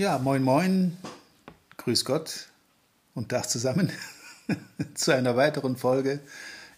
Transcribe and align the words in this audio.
Ja, 0.00 0.16
moin, 0.16 0.42
moin, 0.42 0.96
grüß 1.76 2.06
Gott 2.06 2.46
und 3.14 3.28
Tag 3.28 3.50
zusammen 3.50 3.92
zu 4.94 5.14
einer 5.14 5.36
weiteren 5.36 5.76
Folge 5.76 6.20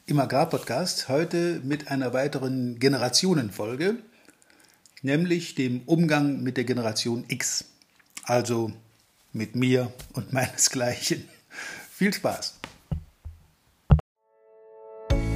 im 0.06 0.18
Agrarpodcast. 0.18 1.08
Heute 1.08 1.60
mit 1.62 1.86
einer 1.86 2.12
weiteren 2.14 2.80
Generationenfolge, 2.80 3.94
nämlich 5.02 5.54
dem 5.54 5.82
Umgang 5.86 6.42
mit 6.42 6.56
der 6.56 6.64
Generation 6.64 7.24
X, 7.28 7.66
also 8.24 8.72
mit 9.32 9.54
mir 9.54 9.92
und 10.14 10.32
meinesgleichen. 10.32 11.28
Viel 11.92 12.12
Spaß! 12.12 12.58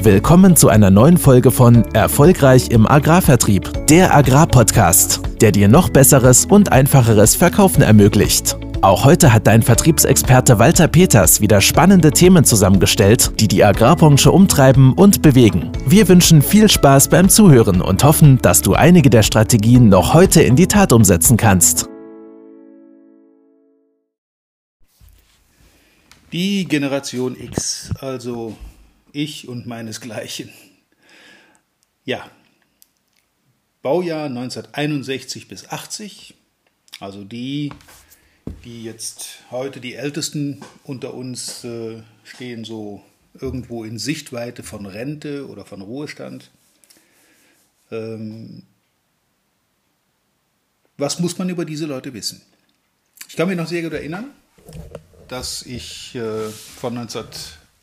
Willkommen 0.00 0.56
zu 0.56 0.68
einer 0.68 0.90
neuen 0.90 1.18
Folge 1.18 1.52
von 1.52 1.84
Erfolgreich 1.94 2.68
im 2.68 2.84
Agrarvertrieb, 2.84 3.86
der 3.86 4.12
Agrarpodcast, 4.12 5.20
der 5.40 5.52
dir 5.52 5.68
noch 5.68 5.88
besseres 5.88 6.46
und 6.46 6.72
einfacheres 6.72 7.34
Verkaufen 7.34 7.82
ermöglicht. 7.82 8.56
Auch 8.82 9.04
heute 9.04 9.32
hat 9.32 9.46
dein 9.46 9.62
Vertriebsexperte 9.62 10.58
Walter 10.58 10.86
Peters 10.86 11.40
wieder 11.40 11.60
spannende 11.60 12.10
Themen 12.10 12.44
zusammengestellt, 12.44 13.32
die 13.40 13.48
die 13.48 13.64
Agrarbranche 13.64 14.30
umtreiben 14.30 14.92
und 14.92 15.22
bewegen. 15.22 15.72
Wir 15.86 16.08
wünschen 16.08 16.42
viel 16.42 16.70
Spaß 16.70 17.08
beim 17.08 17.28
Zuhören 17.28 17.80
und 17.80 18.04
hoffen, 18.04 18.38
dass 18.42 18.62
du 18.62 18.74
einige 18.74 19.10
der 19.10 19.22
Strategien 19.22 19.88
noch 19.88 20.14
heute 20.14 20.42
in 20.42 20.56
die 20.56 20.68
Tat 20.68 20.92
umsetzen 20.92 21.36
kannst. 21.36 21.88
Die 26.32 26.66
Generation 26.66 27.34
X, 27.34 27.90
also 28.00 28.56
ich 29.12 29.48
und 29.48 29.66
meinesgleichen. 29.66 30.50
Ja, 32.04 32.20
Baujahr 33.86 34.24
1961 34.24 35.46
bis 35.46 35.68
80, 35.68 36.34
also 36.98 37.22
die, 37.22 37.72
die 38.64 38.82
jetzt 38.82 39.44
heute 39.52 39.80
die 39.80 39.94
Ältesten 39.94 40.60
unter 40.82 41.14
uns 41.14 41.62
äh, 41.62 42.02
stehen, 42.24 42.64
so 42.64 43.04
irgendwo 43.40 43.84
in 43.84 44.00
Sichtweite 44.00 44.64
von 44.64 44.86
Rente 44.86 45.46
oder 45.46 45.64
von 45.64 45.82
Ruhestand. 45.82 46.50
Ähm, 47.92 48.64
was 50.98 51.20
muss 51.20 51.38
man 51.38 51.48
über 51.48 51.64
diese 51.64 51.86
Leute 51.86 52.12
wissen? 52.12 52.42
Ich 53.28 53.36
kann 53.36 53.46
mich 53.46 53.56
noch 53.56 53.68
sehr 53.68 53.82
gut 53.82 53.92
erinnern, 53.92 54.32
dass 55.28 55.62
ich 55.62 56.12
äh, 56.16 56.48
von 56.48 56.94
19 56.94 57.22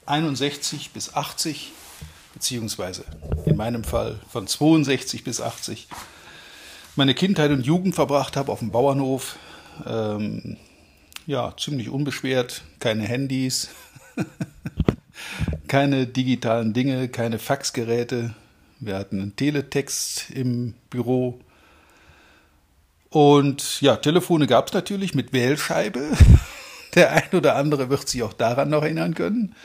61 0.06 0.92
bis 0.92 1.14
80, 1.14 1.72
beziehungsweise 2.44 3.06
in 3.46 3.56
meinem 3.56 3.86
Fall 3.86 4.20
von 4.30 4.48
62 4.48 5.24
bis 5.24 5.40
80, 5.40 5.88
meine 6.98 7.16
Kindheit 7.16 7.52
und 7.52 7.66
Jugend 7.66 7.96
verbracht 7.96 8.36
habe 8.36 8.52
auf 8.52 8.60
dem 8.60 8.70
Bauernhof. 8.70 9.38
Ähm, 9.88 10.58
ja, 11.26 11.56
ziemlich 11.58 11.88
unbeschwert, 11.88 12.64
keine 12.80 13.04
Handys, 13.04 13.70
keine 15.70 16.06
digitalen 16.06 16.74
Dinge, 16.74 17.08
keine 17.08 17.40
Faxgeräte. 17.40 18.36
Wir 18.82 18.98
hatten 18.98 19.22
einen 19.22 19.36
Teletext 19.38 20.30
im 20.32 20.74
Büro. 20.90 21.40
Und 23.10 23.80
ja, 23.80 23.96
Telefone 23.96 24.48
gab 24.48 24.68
es 24.68 24.74
natürlich 24.74 25.16
mit 25.16 25.32
Wählscheibe. 25.32 26.12
Der 26.96 27.14
ein 27.14 27.30
oder 27.32 27.56
andere 27.56 27.90
wird 27.90 28.10
sich 28.10 28.22
auch 28.22 28.34
daran 28.34 28.70
noch 28.70 28.84
erinnern 28.84 29.16
können. 29.16 29.56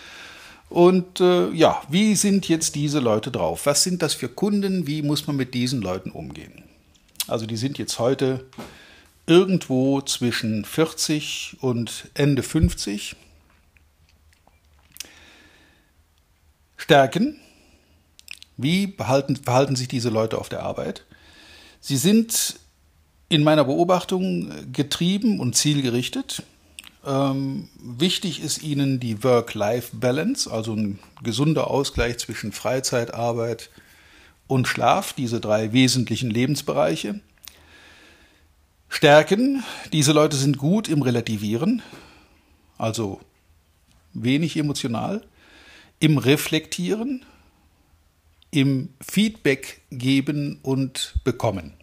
Und 0.69 1.21
äh, 1.21 1.51
ja, 1.51 1.83
wie 1.89 2.15
sind 2.15 2.49
jetzt 2.49 2.75
diese 2.75 3.01
Leute 3.01 3.31
drauf? 3.31 3.65
Was 3.67 3.83
sind 3.83 4.03
das 4.03 4.15
für 4.15 4.29
Kunden? 4.29 4.87
Wie 4.87 5.03
muss 5.03 5.27
man 5.27 5.37
mit 5.37 5.55
diesen 5.55 5.81
Leuten 5.81 6.11
umgehen? 6.11 6.65
Also 7.27 7.47
die 7.47 7.57
sind 7.57 7.79
jetzt 7.79 7.99
heute 7.99 8.47
irgendwo 9.27 10.01
zwischen 10.01 10.65
40 10.65 11.59
und 11.61 12.09
Ende 12.15 12.43
50. 12.43 13.17
Stärken. 16.77 17.39
Wie 18.57 18.87
behalten, 18.87 19.37
verhalten 19.37 19.77
sich 19.77 19.89
diese 19.89 20.09
Leute 20.09 20.39
auf 20.39 20.49
der 20.49 20.63
Arbeit? 20.63 21.05
Sie 21.81 21.97
sind 21.97 22.59
in 23.29 23.45
meiner 23.45 23.65
Beobachtung 23.65 24.73
getrieben 24.73 25.39
und 25.39 25.55
zielgerichtet. 25.55 26.43
Ähm, 27.09 27.71
wichtig 27.81 28.43
ist 28.43 28.63
Ihnen 28.63 29.01
die 29.01 29.25
Work-Life-Balance, 29.25 30.53
also 30.53 30.75
ein 30.75 30.99
gesunder 31.23 31.69
Ausgleich 31.69 32.19
zwischen 32.19 32.53
Freizeit, 32.53 33.15
Arbeit 33.15 33.71
und 34.47 34.69
Schlaf, 34.69 35.15
diese 35.15 35.41
drei 35.41 35.73
wesentlichen 35.73 36.29
Lebensbereiche. 36.29 37.21
Stärken, 38.91 39.65
diese 39.91 40.13
Leute 40.13 40.37
sind 40.37 40.59
gut 40.59 40.87
im 40.87 41.01
Relativieren, 41.01 41.81
also 42.77 43.21
wenig 44.13 44.59
emotional, 44.59 45.25
im 46.01 46.19
Reflektieren, 46.19 47.25
im 48.51 48.91
Feedback 49.01 49.81
geben 49.91 50.59
und 50.63 51.15
bekommen. 51.25 51.78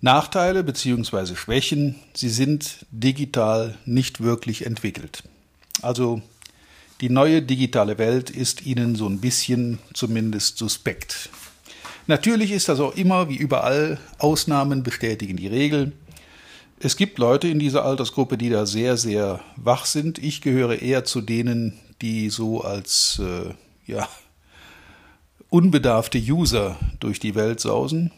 Nachteile 0.00 0.64
bzw. 0.64 1.36
Schwächen, 1.36 1.96
sie 2.14 2.30
sind 2.30 2.86
digital 2.90 3.76
nicht 3.84 4.22
wirklich 4.22 4.64
entwickelt. 4.64 5.24
Also 5.82 6.22
die 7.00 7.10
neue 7.10 7.42
digitale 7.42 7.98
Welt 7.98 8.30
ist 8.30 8.66
ihnen 8.66 8.94
so 8.94 9.06
ein 9.06 9.20
bisschen 9.20 9.78
zumindest 9.92 10.58
suspekt. 10.58 11.30
Natürlich 12.06 12.50
ist 12.50 12.68
das 12.68 12.80
auch 12.80 12.96
immer, 12.96 13.28
wie 13.28 13.36
überall, 13.36 13.98
Ausnahmen 14.18 14.82
bestätigen 14.82 15.36
die 15.36 15.46
Regel. 15.46 15.92
Es 16.78 16.96
gibt 16.96 17.18
Leute 17.18 17.48
in 17.48 17.58
dieser 17.58 17.84
Altersgruppe, 17.84 18.38
die 18.38 18.48
da 18.48 18.64
sehr, 18.64 18.96
sehr 18.96 19.40
wach 19.56 19.84
sind. 19.84 20.18
Ich 20.18 20.40
gehöre 20.40 20.80
eher 20.80 21.04
zu 21.04 21.20
denen, 21.20 21.78
die 22.00 22.30
so 22.30 22.62
als 22.62 23.20
äh, 23.22 23.54
ja, 23.86 24.08
unbedarfte 25.50 26.18
User 26.18 26.78
durch 27.00 27.20
die 27.20 27.34
Welt 27.34 27.60
sausen. 27.60 28.12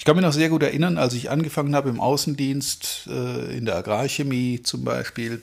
Ich 0.00 0.06
kann 0.06 0.16
mich 0.16 0.24
noch 0.24 0.32
sehr 0.32 0.48
gut 0.48 0.62
erinnern, 0.62 0.96
als 0.96 1.12
ich 1.12 1.28
angefangen 1.28 1.76
habe 1.76 1.90
im 1.90 2.00
Außendienst, 2.00 3.06
äh, 3.08 3.54
in 3.54 3.66
der 3.66 3.76
Agrarchemie 3.76 4.62
zum 4.62 4.82
Beispiel. 4.82 5.42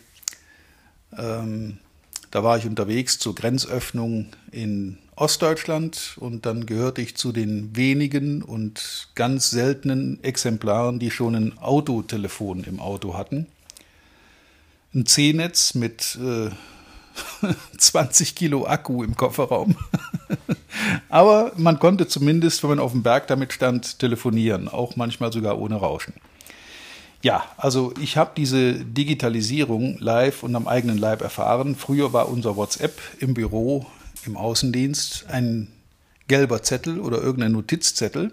Ähm, 1.16 1.78
da 2.32 2.44
war 2.44 2.58
ich 2.58 2.66
unterwegs 2.66 3.20
zur 3.20 3.36
Grenzöffnung 3.36 4.30
in 4.52 4.98
Ostdeutschland 5.16 6.16
und 6.20 6.48
dann 6.48 6.66
gehörte 6.66 7.04
ich 7.04 7.16
zu 7.16 7.32
den 7.32 7.76
wenigen 7.76 8.42
und 8.42 9.10
ganz 9.14 9.52
seltenen 9.52 10.24
Exemplaren, 10.24 10.98
die 10.98 11.12
schon 11.12 11.36
ein 11.36 11.60
Autotelefon 11.60 12.64
im 12.64 12.80
Auto 12.80 13.14
hatten. 13.14 13.46
Ein 14.92 15.06
C-Netz 15.06 15.76
mit 15.76 16.18
äh, 16.20 16.50
20 17.78 18.34
Kilo 18.34 18.66
Akku 18.66 19.04
im 19.04 19.16
Kofferraum. 19.16 19.76
Aber 21.10 21.52
man 21.58 21.80
konnte 21.80 22.08
zumindest, 22.08 22.64
wenn 22.64 22.72
man 22.72 22.80
auf 22.80 22.92
dem 22.92 23.04
Berg 23.04 23.28
damit 23.28 23.54
stand, 23.54 24.00
telefonieren, 24.00 24.68
auch 24.68 24.96
manchmal 24.96 25.32
sogar 25.32 25.58
ohne 25.60 25.76
Rauschen. 25.76 26.14
Ja, 27.24 27.44
also 27.58 27.94
ich 28.00 28.16
habe 28.16 28.32
diese 28.38 28.74
Digitalisierung 28.74 29.98
live 30.00 30.44
und 30.44 30.56
am 30.56 30.68
eigenen 30.68 30.98
Leib 30.98 31.22
erfahren. 31.22 31.76
Früher 31.76 32.14
war 32.14 32.30
unser 32.30 32.56
WhatsApp 32.56 33.00
im 33.20 33.34
Büro, 33.34 33.86
im 34.26 34.38
Außendienst 34.38 35.26
ein 35.30 35.68
gelber 36.28 36.62
Zettel 36.62 37.00
oder 37.00 37.22
irgendein 37.22 37.54
Notizzettel. 37.54 38.32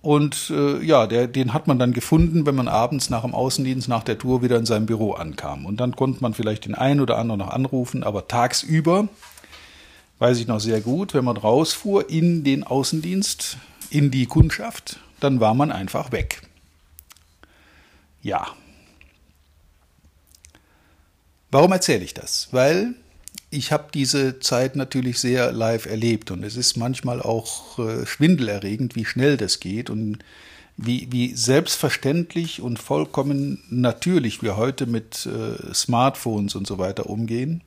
Und 0.00 0.50
äh, 0.50 0.82
ja, 0.84 1.08
der, 1.08 1.26
den 1.26 1.52
hat 1.52 1.66
man 1.66 1.80
dann 1.80 1.92
gefunden, 1.92 2.46
wenn 2.46 2.54
man 2.54 2.68
abends 2.68 3.10
nach 3.10 3.22
dem 3.22 3.34
Außendienst, 3.34 3.88
nach 3.88 4.04
der 4.04 4.18
Tour 4.18 4.40
wieder 4.40 4.56
in 4.56 4.64
seinem 4.64 4.86
Büro 4.86 5.12
ankam. 5.12 5.66
Und 5.66 5.80
dann 5.80 5.96
konnte 5.96 6.22
man 6.22 6.32
vielleicht 6.32 6.64
den 6.64 6.76
einen 6.76 7.00
oder 7.00 7.18
anderen 7.18 7.40
noch 7.40 7.50
anrufen, 7.50 8.04
aber 8.04 8.28
tagsüber, 8.28 9.08
weiß 10.18 10.38
ich 10.38 10.46
noch 10.46 10.60
sehr 10.60 10.80
gut, 10.80 11.14
wenn 11.14 11.24
man 11.24 11.36
rausfuhr 11.36 12.08
in 12.08 12.44
den 12.44 12.64
Außendienst, 12.64 13.58
in 13.90 14.10
die 14.10 14.26
Kundschaft, 14.26 14.98
dann 15.20 15.40
war 15.40 15.54
man 15.54 15.72
einfach 15.72 16.12
weg. 16.12 16.42
Ja. 18.22 18.48
Warum 21.50 21.72
erzähle 21.72 22.04
ich 22.04 22.14
das? 22.14 22.48
Weil 22.50 22.94
ich 23.50 23.72
habe 23.72 23.88
diese 23.94 24.40
Zeit 24.40 24.76
natürlich 24.76 25.20
sehr 25.20 25.52
live 25.52 25.86
erlebt 25.86 26.30
und 26.30 26.42
es 26.42 26.56
ist 26.56 26.76
manchmal 26.76 27.22
auch 27.22 27.78
äh, 27.78 28.04
schwindelerregend, 28.04 28.96
wie 28.96 29.04
schnell 29.04 29.36
das 29.36 29.60
geht 29.60 29.88
und 29.88 30.18
wie, 30.76 31.08
wie 31.10 31.34
selbstverständlich 31.34 32.60
und 32.60 32.78
vollkommen 32.78 33.62
natürlich 33.70 34.42
wir 34.42 34.56
heute 34.56 34.86
mit 34.86 35.26
äh, 35.26 35.72
Smartphones 35.72 36.54
und 36.54 36.66
so 36.66 36.78
weiter 36.78 37.08
umgehen. 37.08 37.62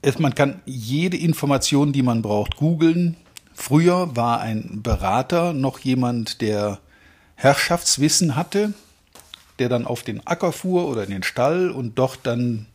Es, 0.00 0.18
man 0.18 0.34
kann 0.34 0.60
jede 0.64 1.16
Information, 1.16 1.92
die 1.92 2.02
man 2.02 2.22
braucht, 2.22 2.56
googeln. 2.56 3.16
Früher 3.54 4.14
war 4.16 4.40
ein 4.40 4.80
Berater 4.82 5.52
noch 5.52 5.80
jemand, 5.80 6.40
der 6.40 6.78
Herrschaftswissen 7.34 8.36
hatte, 8.36 8.74
der 9.58 9.68
dann 9.68 9.86
auf 9.86 10.02
den 10.04 10.24
Acker 10.26 10.52
fuhr 10.52 10.88
oder 10.88 11.02
in 11.04 11.10
den 11.10 11.22
Stall 11.24 11.70
und 11.70 11.98
dort 11.98 12.20
dann 12.22 12.66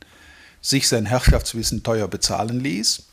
sich 0.61 0.87
sein 0.87 1.05
Herrschaftswissen 1.05 1.83
teuer 1.83 2.07
bezahlen 2.07 2.59
ließ, 2.61 3.07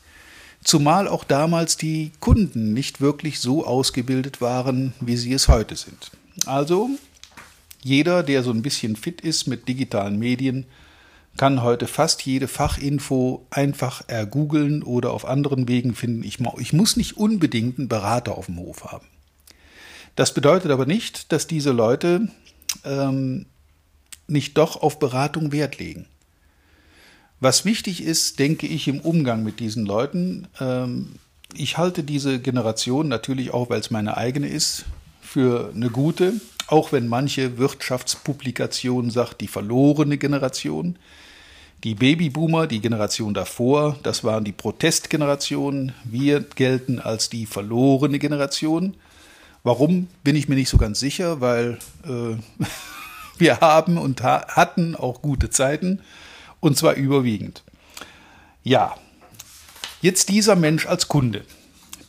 zumal 0.63 1.07
auch 1.07 1.23
damals 1.23 1.77
die 1.77 2.11
Kunden 2.19 2.73
nicht 2.73 3.01
wirklich 3.01 3.39
so 3.39 3.65
ausgebildet 3.65 4.41
waren, 4.41 4.93
wie 4.99 5.17
sie 5.17 5.33
es 5.33 5.47
heute 5.47 5.75
sind. 5.75 6.11
Also 6.45 6.89
jeder, 7.83 8.23
der 8.23 8.43
so 8.43 8.51
ein 8.51 8.61
bisschen 8.61 8.95
fit 8.95 9.21
ist 9.21 9.47
mit 9.47 9.67
digitalen 9.67 10.19
Medien, 10.19 10.65
kann 11.37 11.63
heute 11.63 11.87
fast 11.87 12.23
jede 12.23 12.47
Fachinfo 12.47 13.47
einfach 13.49 14.03
ergoogeln 14.07 14.83
oder 14.83 15.11
auf 15.11 15.25
anderen 15.25 15.67
Wegen 15.67 15.95
finden. 15.95 16.23
Ich, 16.23 16.39
ich 16.59 16.73
muss 16.73 16.97
nicht 16.97 17.17
unbedingt 17.17 17.79
einen 17.79 17.87
Berater 17.87 18.37
auf 18.37 18.47
dem 18.47 18.57
Hof 18.57 18.85
haben. 18.85 19.07
Das 20.15 20.33
bedeutet 20.33 20.71
aber 20.71 20.85
nicht, 20.85 21.31
dass 21.31 21.47
diese 21.47 21.71
Leute 21.71 22.27
ähm, 22.83 23.45
nicht 24.27 24.57
doch 24.57 24.81
auf 24.81 24.99
Beratung 24.99 25.51
Wert 25.51 25.79
legen. 25.79 26.05
Was 27.39 27.65
wichtig 27.65 28.03
ist, 28.03 28.37
denke 28.37 28.67
ich, 28.67 28.87
im 28.87 28.99
Umgang 28.99 29.43
mit 29.43 29.59
diesen 29.59 29.85
Leuten, 29.85 30.47
ähm, 30.59 31.15
ich 31.53 31.77
halte 31.77 32.03
diese 32.03 32.39
Generation 32.39 33.07
natürlich 33.07 33.51
auch, 33.51 33.69
weil 33.69 33.79
es 33.79 33.89
meine 33.89 34.15
eigene 34.15 34.47
ist, 34.47 34.85
für 35.21 35.71
eine 35.73 35.89
gute, 35.89 36.33
auch 36.71 36.91
wenn 36.91 37.07
manche 37.07 37.57
Wirtschaftspublikation 37.57 39.11
sagt, 39.11 39.41
die 39.41 39.47
verlorene 39.47 40.17
Generation. 40.17 40.97
Die 41.83 41.95
Babyboomer, 41.95 42.67
die 42.67 42.79
Generation 42.79 43.33
davor, 43.33 43.97
das 44.03 44.23
waren 44.23 44.43
die 44.43 44.51
Protestgenerationen. 44.51 45.93
Wir 46.03 46.39
gelten 46.41 46.99
als 46.99 47.29
die 47.29 47.45
verlorene 47.45 48.19
Generation. 48.19 48.95
Warum 49.63 50.07
bin 50.23 50.35
ich 50.35 50.47
mir 50.47 50.55
nicht 50.55 50.69
so 50.69 50.77
ganz 50.77 50.99
sicher, 50.99 51.41
weil 51.41 51.79
äh, 52.05 52.37
wir 53.37 53.59
haben 53.59 53.97
und 53.97 54.23
ha 54.23 54.45
hatten 54.47 54.95
auch 54.95 55.21
gute 55.21 55.49
Zeiten 55.49 55.99
und 56.59 56.77
zwar 56.77 56.93
überwiegend. 56.93 57.63
Ja, 58.63 58.95
jetzt 60.01 60.29
dieser 60.29 60.55
Mensch 60.55 60.85
als 60.85 61.07
Kunde. 61.07 61.43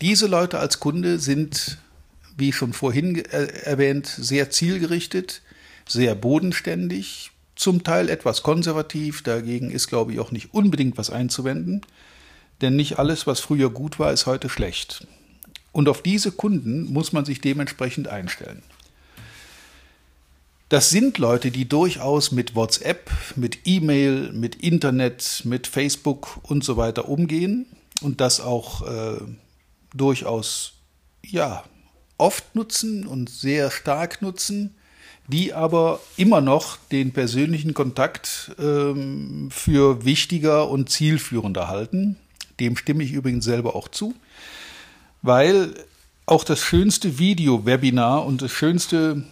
Diese 0.01 0.27
Leute 0.27 0.59
als 0.59 0.79
Kunde 0.79 1.19
sind, 1.19 1.79
wie 2.43 2.53
schon 2.53 2.73
vorhin 2.73 3.25
äh, 3.25 3.47
erwähnt, 3.63 4.09
sehr 4.09 4.51
zielgerichtet, 4.51 5.43
sehr 5.89 6.17
bodenständig, 6.17 7.31
zum 7.55 7.85
Teil 7.85 8.09
etwas 8.09 8.43
konservativ. 8.43 9.23
Dagegen 9.23 9.71
ist, 9.71 9.87
glaube 9.87 10.13
ich, 10.13 10.19
auch 10.19 10.33
nicht 10.33 10.53
unbedingt 10.53 10.99
was 10.99 11.09
einzuwenden, 11.11 11.83
denn 12.61 12.75
nicht 12.75 12.99
alles, 12.99 13.29
was 13.29 13.39
früher 13.39 13.71
gut 13.71 14.01
war, 14.01 14.13
ist 14.13 14.27
heute 14.27 14.49
schlecht. 14.49 15.07
Und 15.71 15.89
auf 15.89 16.03
diese 16.03 16.33
Kunden 16.33 16.93
muss 16.93 17.13
man 17.13 17.25
sich 17.25 17.41
dementsprechend 17.41 18.09
einstellen. 18.09 18.63
Das 20.69 20.91
sind 20.91 21.19
Leute, 21.19 21.53
die 21.53 21.69
durchaus 21.69 22.33
mit 22.33 22.57
WhatsApp, 22.57 23.09
mit 23.37 23.61
E-Mail, 23.67 24.33
mit 24.33 24.57
Internet, 24.57 25.43
mit 25.45 25.69
Facebook 25.69 26.41
und 26.43 26.65
so 26.65 26.77
weiter 26.77 27.09
umgehen 27.09 27.67
und 28.01 28.21
das 28.21 28.41
auch 28.41 28.83
äh, 28.83 29.21
durchaus 29.95 30.73
ja 31.25 31.63
oft 32.19 32.55
nutzen 32.55 33.07
und 33.07 33.31
sehr 33.31 33.71
stark 33.71 34.23
nutzen, 34.23 34.75
die 35.29 35.53
aber 35.55 36.01
immer 36.17 36.41
noch 36.41 36.77
den 36.91 37.13
persönlichen 37.13 37.75
Kontakt 37.75 38.53
ähm, 38.59 39.49
für 39.51 40.05
wichtiger 40.05 40.69
und 40.69 40.91
zielführender 40.91 41.69
halten. 41.69 42.17
Dem 42.61 42.77
stimme 42.77 43.05
ich 43.05 43.13
übrigens 43.13 43.45
selber 43.45 43.75
auch 43.75 43.89
zu, 43.89 44.15
weil 45.23 45.75
auch 46.27 46.45
das 46.45 46.61
schönste 46.61 47.19
Video-Webinar 47.19 48.25
und 48.25 48.43
das 48.43 48.53
schönste 48.53 49.25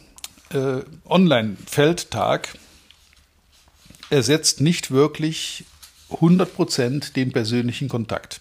äh, 0.53 0.83
Online-Feldtag 1.09 2.57
ersetzt 4.11 4.61
nicht 4.61 4.91
wirklich 4.91 5.65
100% 6.11 7.13
den 7.13 7.33
persönlichen 7.33 7.89
Kontakt. 7.89 8.41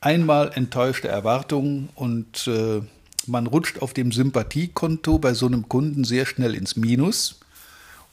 einmal 0.00 0.52
enttäuschte 0.54 1.08
Erwartungen 1.08 1.90
und 1.94 2.46
äh, 2.46 2.80
man 3.26 3.46
rutscht 3.46 3.80
auf 3.82 3.94
dem 3.94 4.12
Sympathiekonto 4.12 5.18
bei 5.18 5.34
so 5.34 5.46
einem 5.46 5.68
Kunden 5.68 6.04
sehr 6.04 6.26
schnell 6.26 6.54
ins 6.54 6.76
Minus. 6.76 7.40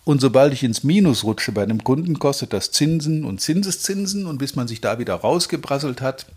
Und 0.04 0.21
sobald 0.21 0.54
ich 0.54 0.63
ins 0.63 0.83
Minus 0.83 1.24
rutsche 1.24 1.51
bei 1.51 1.63
einem 1.63 1.83
Kunden, 1.83 2.19
kostet 2.19 2.54
das 2.54 2.71
Zinsen 2.71 3.25
und 3.25 3.42
Zinseszinsen. 3.42 4.25
Und 4.25 4.38
bis 4.38 4.56
man 4.56 4.68
sich 4.68 4.81
da 4.81 5.00
wieder 5.00 5.15
rausgebrasselt 5.15 6.01
hat, 6.01 6.27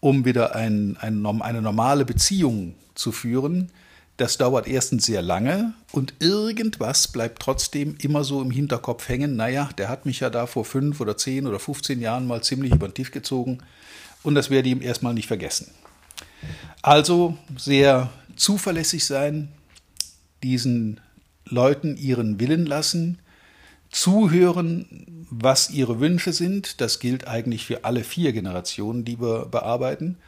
um 0.00 0.24
wieder 0.24 0.54
ein, 0.54 0.96
ein, 1.00 1.24
eine 1.24 1.62
normale 1.62 2.04
Beziehung 2.04 2.74
zu 2.94 3.12
führen, 3.12 3.70
das 4.16 4.38
dauert 4.38 4.66
erstens 4.66 5.04
sehr 5.04 5.20
lange 5.20 5.74
und 5.92 6.14
irgendwas 6.20 7.08
bleibt 7.08 7.42
trotzdem 7.42 7.96
immer 8.00 8.24
so 8.24 8.40
im 8.40 8.50
Hinterkopf 8.50 9.08
hängen. 9.10 9.36
Naja, 9.36 9.68
der 9.76 9.90
hat 9.90 10.06
mich 10.06 10.20
ja 10.20 10.30
da 10.30 10.46
vor 10.46 10.64
fünf 10.64 11.00
oder 11.00 11.18
zehn 11.18 11.46
oder 11.46 11.58
15 11.58 12.00
Jahren 12.00 12.26
mal 12.26 12.42
ziemlich 12.42 12.72
über 12.72 12.88
den 12.88 12.94
Tisch 12.94 13.10
gezogen 13.10 13.58
und 14.22 14.34
das 14.34 14.48
werde 14.48 14.68
ich 14.68 14.74
ihm 14.74 14.80
erstmal 14.80 15.12
nicht 15.12 15.26
vergessen. 15.26 15.70
Also 16.82 17.36
sehr 17.56 18.10
zuverlässig 18.36 19.06
sein, 19.06 19.48
diesen 20.42 21.00
Leuten 21.46 21.96
ihren 21.96 22.38
Willen 22.40 22.66
lassen, 22.66 23.18
zuhören, 23.90 25.26
was 25.30 25.70
ihre 25.70 26.00
Wünsche 26.00 26.32
sind. 26.32 26.80
Das 26.80 26.98
gilt 26.98 27.26
eigentlich 27.26 27.64
für 27.64 27.84
alle 27.84 28.04
vier 28.04 28.32
Generationen, 28.32 29.04
die 29.04 29.20
wir 29.20 29.46
bearbeiten. 29.46 30.18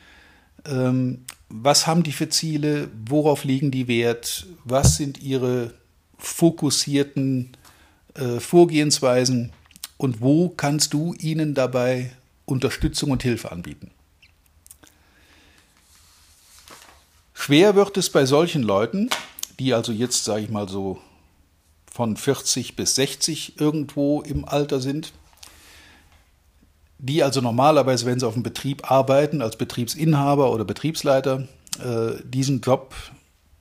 Ähm, 0.66 1.25
was 1.48 1.87
haben 1.87 2.02
die 2.02 2.12
für 2.12 2.28
Ziele, 2.28 2.88
worauf 3.06 3.44
liegen 3.44 3.70
die 3.70 3.88
Wert, 3.88 4.46
was 4.64 4.96
sind 4.96 5.22
ihre 5.22 5.75
fokussierten 6.18 7.50
äh, 8.14 8.40
Vorgehensweisen 8.40 9.52
und 9.96 10.20
wo 10.20 10.48
kannst 10.48 10.92
du 10.92 11.14
ihnen 11.14 11.54
dabei 11.54 12.10
Unterstützung 12.44 13.10
und 13.10 13.22
Hilfe 13.22 13.52
anbieten. 13.52 13.90
Schwer 17.49 17.75
wird 17.75 17.97
es 17.97 18.11
bei 18.11 18.26
solchen 18.26 18.62
Leuten, 18.62 19.09
die 19.59 19.73
also 19.73 19.90
jetzt, 19.90 20.23
sage 20.23 20.43
ich 20.43 20.50
mal 20.50 20.69
so, 20.69 20.99
von 21.90 22.14
40 22.19 22.76
bis 22.76 22.95
60 22.97 23.59
irgendwo 23.59 24.21
im 24.21 24.45
Alter 24.45 24.83
sind, 24.83 25.14
die 26.99 27.23
also 27.23 27.40
normalerweise, 27.40 28.05
wenn 28.05 28.21
sie 28.21 28.26
auf 28.26 28.35
dem 28.35 28.43
Betrieb 28.43 28.90
arbeiten, 28.90 29.40
als 29.40 29.57
Betriebsinhaber 29.57 30.52
oder 30.52 30.67
Betriebsleiter, 30.67 31.49
äh, 31.83 32.23
diesen 32.23 32.61
Job 32.61 32.95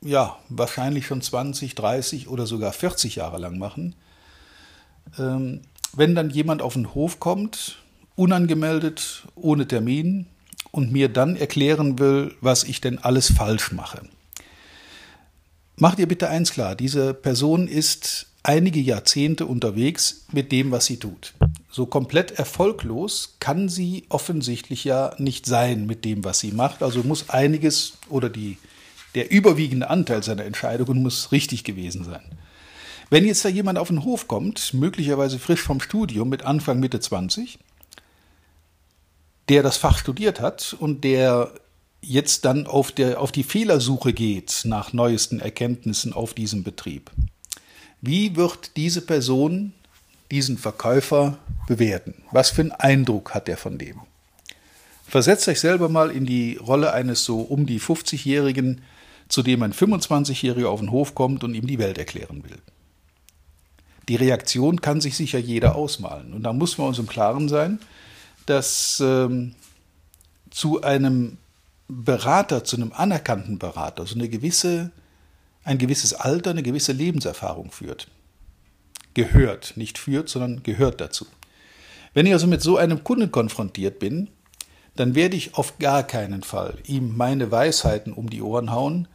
ja 0.02 0.36
wahrscheinlich 0.50 1.08
schon 1.08 1.22
20, 1.22 1.74
30 1.74 2.28
oder 2.28 2.46
sogar 2.46 2.74
40 2.74 3.16
Jahre 3.16 3.38
lang 3.38 3.58
machen. 3.58 3.96
Ähm, 5.18 5.62
wenn 5.94 6.14
dann 6.14 6.30
jemand 6.30 6.62
auf 6.62 6.74
den 6.74 6.94
Hof 6.94 7.22
kommt, 7.22 7.78
unangemeldet, 8.18 9.24
ohne 9.36 9.66
Termin, 9.66 10.28
und 10.78 10.92
mir 10.94 11.10
dann 11.10 11.36
erklären 11.36 12.00
will, 12.00 12.36
was 12.40 12.64
ich 12.64 12.80
denn 12.80 13.00
alles 13.00 13.32
falsch 13.32 13.74
mache. 13.74 14.04
Macht 15.76 16.00
ihr 16.00 16.08
bitte 16.08 16.30
eins 16.30 16.52
klar, 16.52 16.76
diese 16.76 17.14
Person 17.14 17.68
ist 17.68 18.28
einige 18.44 18.80
Jahrzehnte 18.80 19.46
unterwegs 19.46 20.26
mit 20.32 20.54
dem, 20.54 20.72
was 20.72 20.86
sie 20.86 20.98
tut 20.98 21.34
so 21.78 21.86
komplett 21.86 22.32
erfolglos 22.32 23.36
kann 23.40 23.70
sie 23.70 24.06
offensichtlich 24.10 24.84
ja 24.84 25.14
nicht 25.20 25.46
sein 25.46 25.86
mit 25.86 26.06
dem, 26.06 26.24
was 26.24 26.40
sie 26.40 26.52
macht. 26.52 26.82
Also 26.82 27.04
muss 27.04 27.30
einiges 27.30 28.00
oder 28.10 28.30
die, 28.30 28.58
der 29.14 29.30
überwiegende 29.30 29.88
Anteil 29.88 30.24
seiner 30.24 30.44
Entscheidungen 30.46 31.04
muss 31.04 31.32
richtig 31.32 31.64
gewesen 31.64 32.04
sein. 32.04 32.24
Wenn 33.12 33.26
jetzt 33.26 33.46
da 33.46 33.50
jemand 33.50 33.78
auf 33.78 33.90
den 33.90 34.04
Hof 34.04 34.28
kommt, 34.28 34.74
möglicherweise 34.74 35.38
frisch 35.38 35.62
vom 35.62 35.80
Studium 35.80 36.30
mit 36.30 36.42
Anfang, 36.44 36.80
Mitte 36.80 37.00
20, 37.00 37.60
der 39.50 39.64
das 39.64 39.78
Fach 39.78 39.98
studiert 39.98 40.42
hat 40.42 40.76
und 40.80 41.04
der 41.04 41.52
jetzt 42.02 42.46
dann 42.46 42.68
auf, 42.68 42.92
der, 42.92 43.20
auf 43.22 43.32
die 43.32 43.44
Fehlersuche 43.44 44.14
geht 44.14 44.62
nach 44.66 44.94
neuesten 44.94 45.40
Erkenntnissen 45.40 46.14
auf 46.14 46.34
diesem 46.34 46.64
Betrieb. 46.64 47.12
Wie 48.02 48.36
wird 48.36 48.78
diese 48.78 49.02
Person 49.02 49.74
diesen 50.30 50.58
Verkäufer 50.58 51.38
bewerten? 51.68 52.24
Was 52.32 52.52
für 52.52 52.62
einen 52.62 52.72
Eindruck 52.72 53.34
hat 53.34 53.50
er 53.50 53.58
von 53.58 53.78
dem? 53.78 54.02
Versetzt 55.08 55.48
euch 55.48 55.60
selber 55.60 55.90
mal 55.90 56.12
in 56.12 56.26
die 56.26 56.58
Rolle 56.58 56.94
eines 56.94 57.24
so 57.24 57.40
um 57.40 57.66
die 57.66 57.80
50-Jährigen, 57.80 58.82
zu 59.30 59.42
dem 59.42 59.64
ein 59.64 59.74
25-Jähriger 59.74 60.68
auf 60.68 60.82
den 60.82 60.92
Hof 60.92 61.16
kommt 61.16 61.44
und 61.44 61.54
ihm 61.54 61.66
die 61.66 61.80
Welt 61.80 61.98
erklären 61.98 62.44
will. 62.44 62.58
Die 64.10 64.16
Reaktion 64.16 64.82
kann 64.82 65.02
sich 65.02 65.16
sicher 65.18 65.40
jeder 65.40 65.76
ausmalen. 65.76 66.34
Und 66.34 66.44
da 66.44 66.54
muss 66.54 66.78
man 66.78 66.88
uns 66.88 67.00
im 67.00 67.08
Klaren 67.08 67.50
sein, 67.50 67.80
dass 68.48 69.00
ähm, 69.00 69.54
zu 70.50 70.82
einem 70.82 71.38
Berater, 71.88 72.64
zu 72.64 72.76
einem 72.76 72.92
anerkannten 72.94 73.60
Berater, 73.60 74.06
so 74.06 74.16
eine 74.16 74.28
gewisse, 74.28 74.92
ein 75.64 75.78
gewisses 75.78 76.14
Alter, 76.14 76.52
eine 76.52 76.64
gewisse 76.64 76.92
Lebenserfahrung 76.92 77.72
führt. 77.72 78.08
Gehört, 79.14 79.78
nicht 79.78 79.98
führt, 79.98 80.30
sondern 80.30 80.64
gehört 80.64 81.00
dazu. 81.00 81.28
Wenn 82.14 82.26
ich 82.26 82.34
also 82.34 82.48
mit 82.48 82.62
so 82.62 82.78
einem 82.78 83.04
Kunden 83.04 83.32
konfrontiert 83.32 84.00
bin, 84.00 84.30
dann 84.96 85.16
werde 85.16 85.38
ich 85.38 85.56
auf 85.56 85.78
gar 85.78 86.04
keinen 86.04 86.44
Fall 86.44 86.78
ihm 86.86 87.16
meine 87.16 87.52
Weisheiten 87.52 88.14
um 88.14 88.30
die 88.30 88.42
Ohren 88.42 88.72
hauen, 88.72 89.08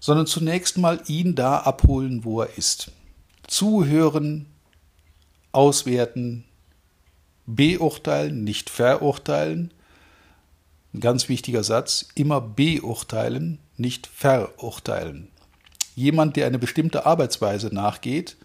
sondern 0.00 0.26
zunächst 0.26 0.78
mal 0.78 1.00
ihn 1.06 1.34
da 1.34 1.58
abholen, 1.58 2.24
wo 2.24 2.42
er 2.42 2.56
ist. 2.56 2.90
Zuhören, 3.46 4.46
auswerten, 5.52 6.44
beurteilen, 7.48 8.44
nicht 8.44 8.70
verurteilen. 8.70 9.72
Ein 10.94 11.00
ganz 11.00 11.28
wichtiger 11.28 11.64
Satz, 11.64 12.06
immer 12.14 12.40
beurteilen, 12.40 13.58
nicht 13.76 14.06
verurteilen. 14.06 15.28
Jemand, 15.94 16.36
der 16.36 16.46
eine 16.46 16.58
bestimmte 16.58 17.06
Arbeitsweise 17.06 17.74
nachgeht, 17.74 18.36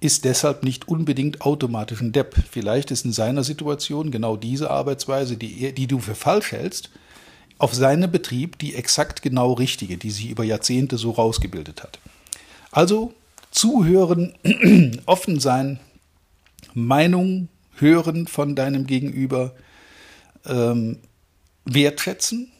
ist 0.00 0.24
deshalb 0.24 0.62
nicht 0.62 0.86
unbedingt 0.86 1.42
automatisch 1.42 2.00
ein 2.00 2.12
Depp. 2.12 2.36
Vielleicht 2.50 2.90
ist 2.90 3.04
in 3.04 3.12
seiner 3.12 3.42
Situation 3.42 4.10
genau 4.10 4.36
diese 4.36 4.70
Arbeitsweise, 4.70 5.36
die, 5.36 5.64
er, 5.64 5.72
die 5.72 5.88
du 5.88 5.98
für 5.98 6.14
falsch 6.14 6.52
hältst, 6.52 6.90
auf 7.58 7.74
seinem 7.74 8.10
Betrieb 8.10 8.58
die 8.58 8.76
exakt 8.76 9.22
genau 9.22 9.52
richtige, 9.54 9.96
die 9.96 10.10
sich 10.10 10.30
über 10.30 10.44
Jahrzehnte 10.44 10.96
so 10.96 11.10
rausgebildet 11.10 11.82
hat. 11.82 11.98
Also 12.70 13.12
zuhören, 13.50 14.34
offen 15.06 15.40
sein, 15.40 15.80
Meinung 16.74 17.48
hören 17.80 18.26
von 18.26 18.54
deinem 18.56 18.86
Gegenüber, 18.86 19.54
ähm, 20.46 20.98
wertschätzen, 21.64 22.50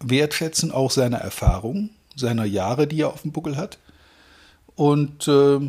wertschätzen 0.00 0.72
auch 0.72 0.90
seine 0.90 1.20
Erfahrung, 1.20 1.90
seiner 2.16 2.44
Jahre, 2.44 2.86
die 2.86 3.00
er 3.00 3.08
auf 3.08 3.22
dem 3.22 3.32
Buckel 3.32 3.56
hat. 3.56 3.78
Und 4.74 5.28
äh, 5.28 5.60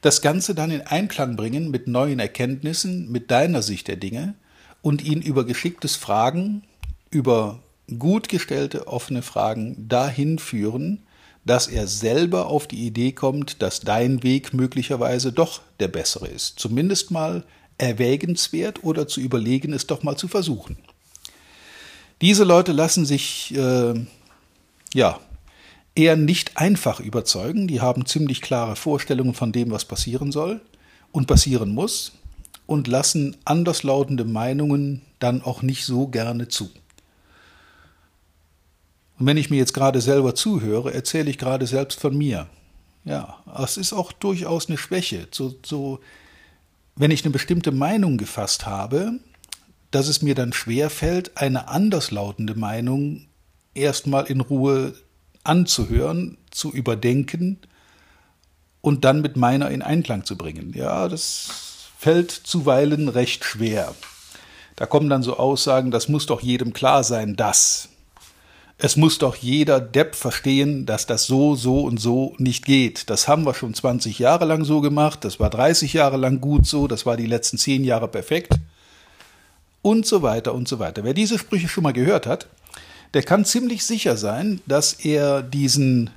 das 0.00 0.20
Ganze 0.20 0.54
dann 0.54 0.70
in 0.70 0.82
Einklang 0.82 1.36
bringen 1.36 1.70
mit 1.70 1.86
neuen 1.86 2.18
Erkenntnissen, 2.18 3.10
mit 3.10 3.30
deiner 3.30 3.62
Sicht 3.62 3.88
der 3.88 3.96
Dinge 3.96 4.34
und 4.82 5.02
ihn 5.02 5.22
über 5.22 5.44
geschicktes 5.44 5.96
Fragen, 5.96 6.64
über 7.10 7.60
gut 7.98 8.28
gestellte 8.28 8.88
offene 8.88 9.22
Fragen 9.22 9.88
dahin 9.88 10.38
führen, 10.38 11.02
dass 11.44 11.66
er 11.66 11.86
selber 11.86 12.46
auf 12.46 12.66
die 12.66 12.86
Idee 12.86 13.12
kommt, 13.12 13.62
dass 13.62 13.80
dein 13.80 14.22
Weg 14.22 14.54
möglicherweise 14.54 15.32
doch 15.32 15.60
der 15.80 15.88
bessere 15.88 16.28
ist. 16.28 16.58
Zumindest 16.58 17.10
mal 17.10 17.44
erwägenswert 17.78 18.84
oder 18.84 19.08
zu 19.08 19.20
überlegen, 19.20 19.72
es 19.72 19.86
doch 19.86 20.02
mal 20.02 20.16
zu 20.16 20.28
versuchen. 20.28 20.76
Diese 22.20 22.44
Leute 22.44 22.70
lassen 22.70 23.04
sich 23.04 23.52
äh, 23.56 23.94
ja 24.94 25.18
eher 25.94 26.16
nicht 26.16 26.56
einfach 26.56 27.00
überzeugen. 27.00 27.66
Die 27.66 27.80
haben 27.80 28.06
ziemlich 28.06 28.40
klare 28.40 28.76
Vorstellungen 28.76 29.34
von 29.34 29.50
dem, 29.50 29.72
was 29.72 29.84
passieren 29.84 30.30
soll 30.30 30.60
und 31.10 31.26
passieren 31.26 31.74
muss 31.74 32.12
und 32.66 32.86
lassen 32.86 33.36
anderslautende 33.44 34.24
Meinungen 34.24 35.02
dann 35.18 35.42
auch 35.42 35.62
nicht 35.62 35.84
so 35.84 36.06
gerne 36.06 36.48
zu. 36.48 36.70
Und 39.22 39.28
wenn 39.28 39.36
ich 39.36 39.50
mir 39.50 39.56
jetzt 39.58 39.72
gerade 39.72 40.00
selber 40.00 40.34
zuhöre, 40.34 40.92
erzähle 40.92 41.30
ich 41.30 41.38
gerade 41.38 41.68
selbst 41.68 42.00
von 42.00 42.18
mir. 42.18 42.48
Ja, 43.04 43.38
es 43.62 43.76
ist 43.76 43.92
auch 43.92 44.10
durchaus 44.10 44.66
eine 44.66 44.76
Schwäche. 44.76 45.28
So, 45.30 45.54
so, 45.64 46.00
wenn 46.96 47.12
ich 47.12 47.24
eine 47.24 47.30
bestimmte 47.30 47.70
Meinung 47.70 48.18
gefasst 48.18 48.66
habe, 48.66 49.20
dass 49.92 50.08
es 50.08 50.22
mir 50.22 50.34
dann 50.34 50.52
schwerfällt, 50.52 51.36
eine 51.36 51.68
anderslautende 51.68 52.56
Meinung 52.56 53.28
erstmal 53.74 54.24
in 54.24 54.40
Ruhe 54.40 54.92
anzuhören, 55.44 56.36
zu 56.50 56.72
überdenken 56.72 57.58
und 58.80 59.04
dann 59.04 59.20
mit 59.20 59.36
meiner 59.36 59.70
in 59.70 59.82
Einklang 59.82 60.24
zu 60.24 60.36
bringen. 60.36 60.72
Ja, 60.74 61.06
das 61.06 61.48
fällt 61.96 62.32
zuweilen 62.32 63.08
recht 63.08 63.44
schwer. 63.44 63.94
Da 64.74 64.86
kommen 64.86 65.08
dann 65.08 65.22
so 65.22 65.36
Aussagen, 65.36 65.92
das 65.92 66.08
muss 66.08 66.26
doch 66.26 66.40
jedem 66.40 66.72
klar 66.72 67.04
sein, 67.04 67.36
dass. 67.36 67.88
Es 68.84 68.96
muss 68.96 69.18
doch 69.18 69.36
jeder 69.36 69.80
Depp 69.80 70.16
verstehen, 70.16 70.86
dass 70.86 71.06
das 71.06 71.26
so, 71.26 71.54
so 71.54 71.82
und 71.82 71.98
so 71.98 72.34
nicht 72.38 72.64
geht. 72.64 73.10
Das 73.10 73.28
haben 73.28 73.46
wir 73.46 73.54
schon 73.54 73.74
20 73.74 74.18
Jahre 74.18 74.44
lang 74.44 74.64
so 74.64 74.80
gemacht, 74.80 75.24
das 75.24 75.38
war 75.38 75.50
30 75.50 75.92
Jahre 75.92 76.16
lang 76.16 76.40
gut 76.40 76.66
so, 76.66 76.88
das 76.88 77.06
war 77.06 77.16
die 77.16 77.26
letzten 77.26 77.58
10 77.58 77.84
Jahre 77.84 78.08
perfekt. 78.08 78.54
Und 79.82 80.04
so 80.04 80.22
weiter 80.22 80.52
und 80.52 80.66
so 80.66 80.80
weiter. 80.80 81.04
Wer 81.04 81.14
diese 81.14 81.38
Sprüche 81.38 81.68
schon 81.68 81.84
mal 81.84 81.92
gehört 81.92 82.26
hat, 82.26 82.48
der 83.14 83.22
kann 83.22 83.44
ziemlich 83.44 83.86
sicher 83.86 84.16
sein, 84.16 84.60
dass 84.66 84.94
er 84.94 85.42
diesen 85.42 86.10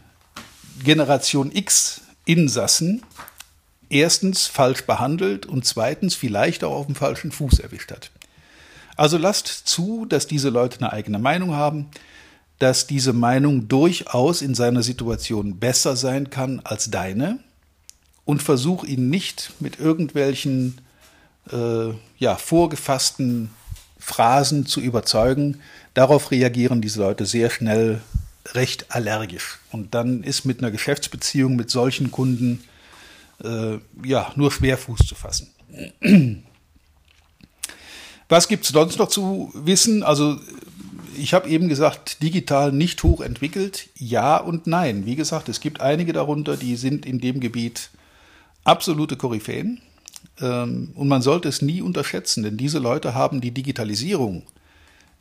Generation 0.84 1.52
X 1.54 2.02
Insassen 2.26 3.04
erstens 3.90 4.48
falsch 4.48 4.88
behandelt 4.88 5.46
und 5.46 5.68
zweitens 5.68 6.16
vielleicht 6.16 6.64
auch 6.64 6.74
auf 6.74 6.88
dem 6.88 6.96
falschen 6.96 7.32
Fuß 7.32 7.60
erwischt 7.60 7.92
hat. 7.92 8.10
Also 8.98 9.20
lasst 9.20 9.46
zu, 9.68 10.08
dass 10.08 10.26
diese 10.26 10.50
Leute 10.50 10.80
eine 10.80 10.94
eigene 10.94 11.20
Meinung 11.20 11.54
haben, 11.54 11.92
dass 12.60 12.88
diese 12.88 13.14
Meinung 13.14 13.68
durchaus 13.68 14.42
in 14.42 14.56
seiner 14.56 14.84
Situation 14.84 15.60
besser 15.60 15.96
sein 15.96 16.30
kann 16.30 16.62
als 16.64 16.90
deine 16.90 17.40
und 18.24 18.42
versuch 18.42 18.84
ihn 18.84 19.10
nicht 19.10 19.54
mit 19.60 19.80
irgendwelchen 19.80 20.82
äh, 21.52 21.90
ja, 22.18 22.36
vorgefassten 22.36 23.50
Phrasen 24.00 24.66
zu 24.66 24.80
überzeugen, 24.80 25.62
Darauf 25.96 26.30
reagieren 26.30 26.82
diese 26.82 27.00
Leute 27.00 27.26
sehr 27.26 27.50
schnell 27.50 28.02
recht 28.54 28.92
allergisch. 28.94 29.60
Und 29.72 29.96
dann 29.96 30.24
ist 30.24 30.44
mit 30.44 30.60
einer 30.60 30.70
Geschäftsbeziehung 30.70 31.56
mit 31.56 31.72
solchen 31.72 32.12
Kunden 32.12 32.66
äh, 33.42 33.78
ja 34.04 34.32
nur 34.36 34.52
schwer 34.52 34.78
Fuß 34.78 35.00
zu 35.08 35.16
fassen. 35.16 35.52
Was 38.28 38.50
gibt 38.50 38.66
es 38.66 38.72
sonst 38.72 39.00
noch 39.00 39.08
zu 39.08 39.52
wissen? 39.54 40.04
Also 40.04 40.38
ich 41.18 41.34
habe 41.34 41.50
eben 41.50 41.70
gesagt, 41.70 42.22
digital 42.22 42.72
nicht 42.72 43.04
hochentwickelt. 43.04 43.90
Ja 43.96 44.38
und 44.38 44.68
nein. 44.68 45.06
Wie 45.06 45.16
gesagt, 45.16 45.50
es 45.50 45.60
gibt 45.60 45.82
einige 45.82 46.14
darunter, 46.14 46.58
die 46.58 46.76
sind 46.76 47.06
in 47.06 47.20
dem 47.20 47.40
Gebiet 47.40 47.90
absolute 48.64 49.16
Koryphäen. 49.16 49.82
Ähm, 50.42 50.92
und 50.96 51.08
man 51.08 51.22
sollte 51.22 51.50
es 51.50 51.62
nie 51.62 51.82
unterschätzen, 51.82 52.44
denn 52.44 52.58
diese 52.58 52.80
Leute 52.80 53.14
haben 53.14 53.42
die 53.42 53.52
Digitalisierung 53.52 54.44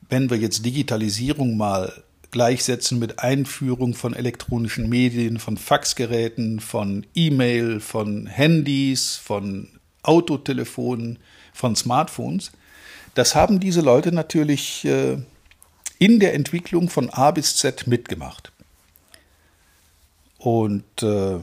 wenn 0.08 0.30
wir 0.30 0.36
jetzt 0.36 0.64
Digitalisierung 0.64 1.56
mal 1.56 1.92
gleichsetzen 2.30 2.98
mit 2.98 3.20
Einführung 3.20 3.94
von 3.94 4.14
elektronischen 4.14 4.88
Medien, 4.88 5.38
von 5.38 5.56
Faxgeräten, 5.56 6.60
von 6.60 7.06
E-Mail, 7.14 7.80
von 7.80 8.26
Handys, 8.26 9.16
von 9.16 9.68
Autotelefonen, 10.02 11.18
von 11.52 11.76
Smartphones, 11.76 12.52
das 13.14 13.36
haben 13.36 13.60
diese 13.60 13.80
Leute 13.80 14.10
natürlich 14.10 14.84
äh, 14.84 15.18
in 15.98 16.20
der 16.20 16.34
Entwicklung 16.34 16.88
von 16.88 17.10
A 17.10 17.30
bis 17.30 17.56
Z 17.56 17.86
mitgemacht. 17.86 18.52
Und 20.38 21.02
äh, 21.02 21.38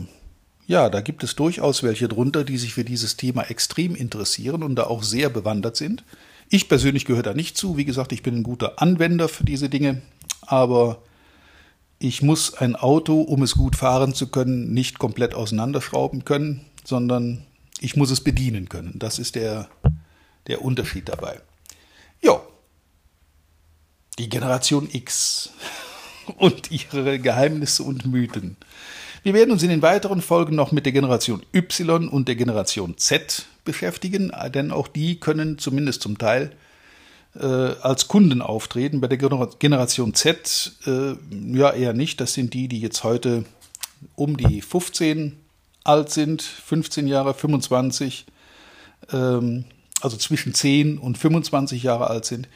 ja, 0.68 0.90
da 0.90 1.02
gibt 1.02 1.24
es 1.24 1.36
durchaus 1.36 1.84
welche 1.84 2.08
drunter, 2.08 2.44
die 2.44 2.58
sich 2.58 2.74
für 2.74 2.84
dieses 2.84 3.18
Thema 3.18 3.50
extrem 3.50 3.96
interessieren 3.96 4.64
und 4.64 4.76
da 4.76 4.84
auch 4.84 5.04
sehr 5.04 5.30
bewandert 5.30 5.76
sind. 5.76 6.04
Ich 6.50 6.70
persönlich 6.70 7.06
gehöre 7.06 7.24
da 7.24 7.34
nicht 7.34 7.58
zu. 7.58 7.78
Wie 7.78 7.86
gesagt, 7.86 8.12
ich 8.12 8.24
bin 8.24 8.38
ein 8.38 8.44
guter 8.44 8.82
Anwender 8.82 9.28
für 9.28 9.44
diese 9.44 9.70
Dinge, 9.70 10.02
aber 10.42 11.02
ich 11.98 12.22
muss 12.22 12.54
ein 12.54 12.76
Auto, 12.76 13.22
um 13.22 13.42
es 13.44 13.56
gut 13.56 13.76
fahren 13.76 14.14
zu 14.14 14.28
können, 14.28 14.74
nicht 14.74 15.00
komplett 15.00 15.34
auseinanderschrauben 15.34 16.26
können, 16.26 16.62
sondern 16.84 17.44
ich 17.80 17.96
muss 17.96 18.12
es 18.12 18.22
bedienen 18.22 18.70
können. 18.70 18.94
Das 18.96 19.20
ist 19.20 19.36
der, 19.36 19.68
der 20.48 20.62
Unterschied 20.64 21.10
dabei. 21.10 21.42
Die 24.22 24.30
Generation 24.30 24.88
X 24.92 25.50
und 26.38 26.70
ihre 26.70 27.18
Geheimnisse 27.18 27.82
und 27.82 28.06
Mythen. 28.06 28.56
Wir 29.24 29.34
werden 29.34 29.50
uns 29.50 29.64
in 29.64 29.70
den 29.70 29.82
weiteren 29.82 30.22
Folgen 30.22 30.56
noch 30.56 30.72
mit 30.72 30.86
der 30.86 30.94
Generation 30.94 31.42
Y 31.56 32.08
und 32.08 32.28
der 32.28 32.36
Generation 32.36 33.00
Z 33.00 33.48
beschäftigen, 33.66 34.32
denn 34.54 34.72
auch 34.72 34.88
die 34.88 35.20
können 35.20 35.58
zumindest 35.58 36.04
zum 36.04 36.20
Teil 36.20 36.52
äh, 37.34 37.48
als 37.48 38.08
Kunden 38.10 38.44
auftreten. 38.44 39.02
Bei 39.02 39.08
der 39.08 39.18
Generation 39.18 40.14
Z 40.14 40.72
äh, 40.86 41.14
ja 41.58 41.72
eher 41.72 41.94
nicht. 41.94 42.22
Das 42.22 42.36
sind 42.36 42.54
die, 42.54 42.68
die 42.68 42.80
jetzt 42.80 43.04
heute 43.04 43.44
um 44.16 44.38
die 44.38 44.62
15 44.62 45.36
alt 45.84 46.12
sind, 46.12 46.44
15 46.44 47.08
Jahre, 47.08 47.34
25, 47.34 48.28
ähm, 49.12 49.66
also 50.00 50.16
zwischen 50.16 50.54
10 50.54 51.00
und 51.00 51.18
25 51.18 51.82
Jahre 51.82 52.08
alt 52.08 52.26
sind. 52.26 52.48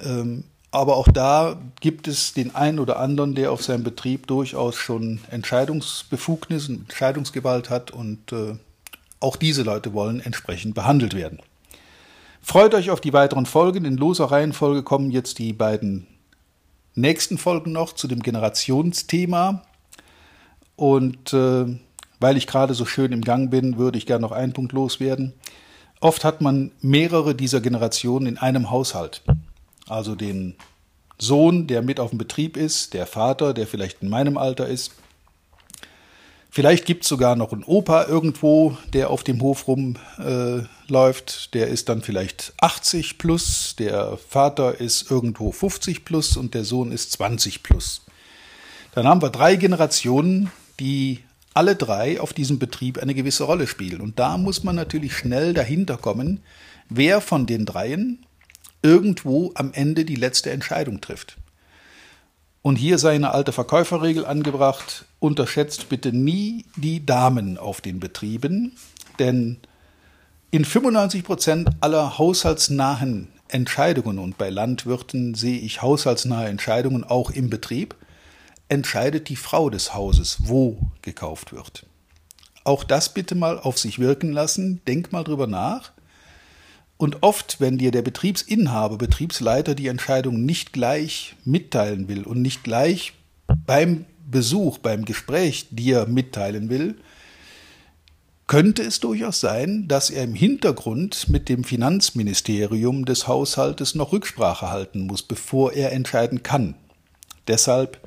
Ähm, 0.00 0.44
aber 0.72 0.96
auch 0.96 1.08
da 1.08 1.60
gibt 1.80 2.06
es 2.06 2.32
den 2.32 2.54
einen 2.54 2.78
oder 2.78 2.98
anderen, 2.98 3.34
der 3.34 3.50
auf 3.50 3.62
seinem 3.62 3.82
Betrieb 3.82 4.26
durchaus 4.26 4.76
schon 4.76 5.20
Entscheidungsbefugnis 5.30 6.68
und 6.68 6.82
Entscheidungsgewalt 6.82 7.70
hat 7.70 7.90
und 7.90 8.32
äh, 8.32 8.56
auch 9.18 9.36
diese 9.36 9.62
Leute 9.62 9.92
wollen 9.92 10.20
entsprechend 10.20 10.74
behandelt 10.74 11.14
werden. 11.14 11.40
Freut 12.40 12.74
euch 12.74 12.90
auf 12.90 13.00
die 13.00 13.12
weiteren 13.12 13.46
Folgen. 13.46 13.84
In 13.84 13.96
loser 13.96 14.26
Reihenfolge 14.26 14.82
kommen 14.82 15.10
jetzt 15.10 15.38
die 15.38 15.52
beiden 15.52 16.06
nächsten 16.94 17.36
Folgen 17.36 17.72
noch 17.72 17.92
zu 17.92 18.08
dem 18.08 18.22
Generationsthema. 18.22 19.62
Und 20.76 21.32
äh, 21.34 21.66
weil 22.20 22.36
ich 22.36 22.46
gerade 22.46 22.74
so 22.74 22.86
schön 22.86 23.12
im 23.12 23.22
Gang 23.22 23.50
bin, 23.50 23.76
würde 23.76 23.98
ich 23.98 24.06
gerne 24.06 24.22
noch 24.22 24.32
einen 24.32 24.52
Punkt 24.52 24.72
loswerden. 24.72 25.34
Oft 26.00 26.24
hat 26.24 26.40
man 26.40 26.70
mehrere 26.80 27.34
dieser 27.34 27.60
Generationen 27.60 28.26
in 28.26 28.38
einem 28.38 28.70
Haushalt. 28.70 29.22
Also 29.90 30.14
den 30.14 30.54
Sohn, 31.18 31.66
der 31.66 31.82
mit 31.82 31.98
auf 32.00 32.10
dem 32.10 32.18
Betrieb 32.18 32.56
ist, 32.56 32.94
der 32.94 33.06
Vater, 33.06 33.52
der 33.52 33.66
vielleicht 33.66 34.02
in 34.02 34.08
meinem 34.08 34.38
Alter 34.38 34.66
ist. 34.66 34.92
Vielleicht 36.48 36.84
gibt 36.84 37.04
es 37.04 37.08
sogar 37.08 37.36
noch 37.36 37.52
einen 37.52 37.64
Opa 37.64 38.06
irgendwo, 38.06 38.76
der 38.92 39.10
auf 39.10 39.22
dem 39.22 39.40
Hof 39.40 39.68
rumläuft. 39.68 40.08
Äh, 40.18 41.50
der 41.54 41.68
ist 41.68 41.88
dann 41.88 42.02
vielleicht 42.02 42.52
80 42.60 43.18
plus, 43.18 43.76
der 43.78 44.16
Vater 44.28 44.80
ist 44.80 45.10
irgendwo 45.10 45.52
50 45.52 46.04
plus 46.04 46.36
und 46.36 46.54
der 46.54 46.64
Sohn 46.64 46.90
ist 46.92 47.12
20 47.12 47.62
plus. 47.62 48.02
Dann 48.94 49.06
haben 49.06 49.22
wir 49.22 49.30
drei 49.30 49.56
Generationen, 49.56 50.50
die 50.78 51.20
alle 51.54 51.76
drei 51.76 52.20
auf 52.20 52.32
diesem 52.32 52.58
Betrieb 52.58 52.98
eine 52.98 53.14
gewisse 53.14 53.44
Rolle 53.44 53.66
spielen. 53.66 54.00
Und 54.00 54.18
da 54.18 54.38
muss 54.38 54.64
man 54.64 54.76
natürlich 54.76 55.16
schnell 55.16 55.52
dahinter 55.52 55.96
kommen, 55.96 56.42
wer 56.88 57.20
von 57.20 57.46
den 57.46 57.66
dreien 57.66 58.24
irgendwo 58.82 59.52
am 59.54 59.72
Ende 59.72 60.04
die 60.04 60.16
letzte 60.16 60.50
Entscheidung 60.50 61.00
trifft. 61.00 61.36
Und 62.62 62.76
hier 62.76 62.98
sei 62.98 63.14
eine 63.14 63.32
alte 63.32 63.52
Verkäuferregel 63.52 64.26
angebracht, 64.26 65.06
unterschätzt 65.18 65.88
bitte 65.88 66.12
nie 66.12 66.66
die 66.76 67.04
Damen 67.04 67.56
auf 67.56 67.80
den 67.80 68.00
Betrieben, 68.00 68.72
denn 69.18 69.58
in 70.50 70.64
95 70.64 71.24
Prozent 71.24 71.70
aller 71.80 72.18
haushaltsnahen 72.18 73.28
Entscheidungen, 73.48 74.18
und 74.18 74.36
bei 74.36 74.50
Landwirten 74.50 75.34
sehe 75.34 75.58
ich 75.58 75.82
haushaltsnahe 75.82 76.48
Entscheidungen 76.48 77.04
auch 77.04 77.30
im 77.30 77.50
Betrieb, 77.50 77.94
entscheidet 78.68 79.28
die 79.28 79.36
Frau 79.36 79.70
des 79.70 79.94
Hauses, 79.94 80.38
wo 80.40 80.78
gekauft 81.02 81.52
wird. 81.52 81.86
Auch 82.62 82.84
das 82.84 83.14
bitte 83.14 83.34
mal 83.34 83.58
auf 83.58 83.78
sich 83.78 83.98
wirken 83.98 84.32
lassen, 84.32 84.80
denk 84.86 85.12
mal 85.12 85.24
drüber 85.24 85.46
nach. 85.46 85.92
Und 87.00 87.22
oft, 87.22 87.62
wenn 87.62 87.78
dir 87.78 87.92
der 87.92 88.02
Betriebsinhaber, 88.02 88.98
Betriebsleiter 88.98 89.74
die 89.74 89.86
Entscheidung 89.86 90.44
nicht 90.44 90.74
gleich 90.74 91.34
mitteilen 91.46 92.08
will 92.08 92.24
und 92.24 92.42
nicht 92.42 92.62
gleich 92.62 93.14
beim 93.66 94.04
Besuch, 94.30 94.76
beim 94.76 95.06
Gespräch 95.06 95.68
dir 95.70 96.04
mitteilen 96.04 96.68
will, 96.68 96.96
könnte 98.46 98.82
es 98.82 99.00
durchaus 99.00 99.40
sein, 99.40 99.88
dass 99.88 100.10
er 100.10 100.24
im 100.24 100.34
Hintergrund 100.34 101.30
mit 101.30 101.48
dem 101.48 101.64
Finanzministerium 101.64 103.06
des 103.06 103.26
Haushaltes 103.26 103.94
noch 103.94 104.12
Rücksprache 104.12 104.70
halten 104.70 105.06
muss, 105.06 105.22
bevor 105.22 105.72
er 105.72 105.92
entscheiden 105.92 106.42
kann. 106.42 106.74
Deshalb 107.48 108.06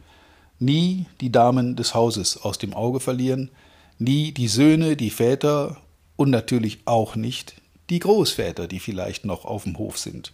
nie 0.60 1.08
die 1.20 1.32
Damen 1.32 1.76
des 1.76 1.96
Hauses 1.96 2.38
aus 2.38 2.60
dem 2.60 2.76
Auge 2.76 3.00
verlieren, 3.00 3.50
nie 3.98 4.34
die 4.34 4.48
Söhne, 4.48 4.96
die 4.96 5.10
Väter 5.10 5.78
und 6.16 6.30
natürlich 6.30 6.82
auch 6.86 7.16
nicht 7.16 7.56
die 7.94 8.00
Großväter, 8.00 8.68
die 8.68 8.80
vielleicht 8.80 9.24
noch 9.24 9.46
auf 9.46 9.66
dem 9.66 9.78
Hof 9.78 10.00
sind. 10.00 10.34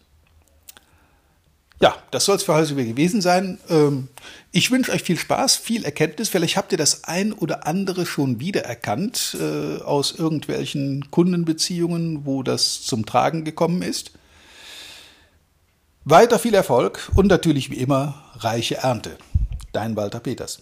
Ja, 1.81 1.93
das 2.11 2.23
soll 2.23 2.37
es 2.37 2.43
für 2.43 2.53
heute 2.53 2.73
gewesen 2.73 3.21
sein. 3.21 3.57
Ähm, 3.69 4.07
ich 4.53 4.71
wünsche 4.71 4.93
euch 4.93 5.03
viel 5.03 5.17
Spaß, 5.17 5.57
viel 5.57 5.83
Erkenntnis. 5.83 6.29
Vielleicht 6.29 6.55
habt 6.55 6.71
ihr 6.71 6.77
das 6.77 7.03
ein 7.03 7.33
oder 7.33 7.67
andere 7.67 8.05
schon 8.05 8.39
wiedererkannt 8.39 9.37
äh, 9.39 9.81
aus 9.81 10.13
irgendwelchen 10.13 11.11
Kundenbeziehungen, 11.11 12.25
wo 12.25 12.43
das 12.43 12.81
zum 12.81 13.05
Tragen 13.05 13.43
gekommen 13.43 13.81
ist. 13.81 14.11
Weiter 16.05 16.39
viel 16.39 16.53
Erfolg 16.53 17.11
und 17.15 17.27
natürlich 17.27 17.69
wie 17.71 17.77
immer 17.77 18.23
reiche 18.35 18.77
Ernte. 18.77 19.17
Dein 19.73 19.97
Walter 19.97 20.21
Peters. 20.21 20.61